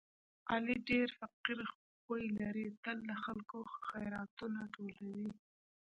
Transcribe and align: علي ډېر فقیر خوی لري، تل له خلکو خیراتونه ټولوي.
علي 0.51 0.75
ډېر 0.89 1.07
فقیر 1.19 1.59
خوی 2.01 2.25
لري، 2.39 2.65
تل 2.83 2.97
له 3.09 3.15
خلکو 3.23 3.59
خیراتونه 3.87 4.59
ټولوي. 4.75 5.29